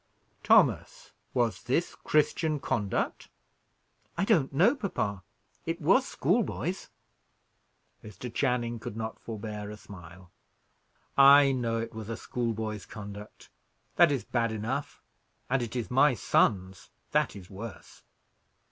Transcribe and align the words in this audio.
"Thomas, 0.43 1.11
was 1.31 1.61
this 1.61 1.93
Christian 1.93 2.59
conduct?" 2.59 3.27
"I 4.17 4.25
don't 4.25 4.51
know, 4.51 4.75
papa. 4.75 5.21
It 5.67 5.79
was 5.79 6.07
schoolboy's." 6.07 6.89
Mr. 8.03 8.33
Channing 8.33 8.79
could 8.79 8.97
not 8.97 9.19
forbear 9.19 9.69
a 9.69 9.77
smile. 9.77 10.31
"I 11.19 11.51
know 11.51 11.77
it 11.79 11.93
was 11.93 12.09
a 12.09 12.17
schoolboy's 12.17 12.87
conduct; 12.87 13.49
that 13.97 14.11
is 14.11 14.23
bad 14.23 14.51
enough: 14.51 15.03
and 15.51 15.61
it 15.61 15.75
is 15.75 15.91
my 15.91 16.15
son's, 16.15 16.89
that 17.11 17.35
is 17.35 17.51
worse." 17.51 18.01